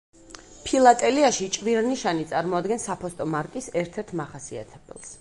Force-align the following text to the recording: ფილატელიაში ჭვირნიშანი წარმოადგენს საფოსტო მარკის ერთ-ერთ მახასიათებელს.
ფილატელიაში 0.67 1.49
ჭვირნიშანი 1.59 2.27
წარმოადგენს 2.33 2.89
საფოსტო 2.91 3.31
მარკის 3.37 3.73
ერთ-ერთ 3.83 4.19
მახასიათებელს. 4.23 5.09